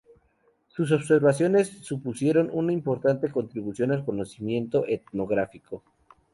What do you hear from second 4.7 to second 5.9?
etnográfico.